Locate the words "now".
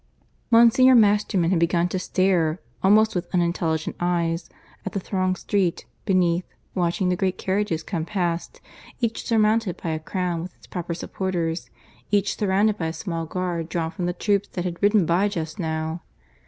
15.59-16.01